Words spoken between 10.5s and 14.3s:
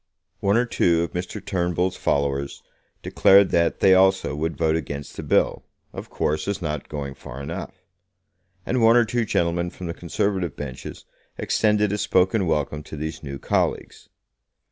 benches extended a spoken welcome to these new colleagues.